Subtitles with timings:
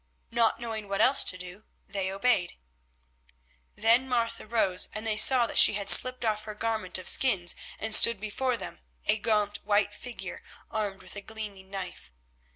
[0.31, 2.55] Not knowing what else to do, they obeyed.
[3.75, 7.53] Then Martha rose and they saw that she had slipped off her garment of skins,
[7.77, 10.41] and stood before them, a gaunt white figure
[10.71, 12.11] armed with a gleaming knife.